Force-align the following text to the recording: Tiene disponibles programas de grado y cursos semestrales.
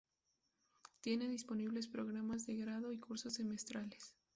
Tiene 1.01 1.27
disponibles 1.27 1.87
programas 1.87 2.47
de 2.47 2.55
grado 2.55 2.91
y 2.91 2.97
cursos 2.97 3.35
semestrales. 3.35 4.15